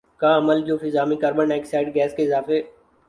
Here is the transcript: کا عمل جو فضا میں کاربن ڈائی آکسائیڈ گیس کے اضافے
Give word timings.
کا 0.21 0.35
عمل 0.37 0.61
جو 0.65 0.77
فضا 0.77 1.03
میں 1.05 1.17
کاربن 1.17 1.49
ڈائی 1.49 1.59
آکسائیڈ 1.59 1.93
گیس 1.95 2.13
کے 2.15 2.23
اضافے 2.23 2.61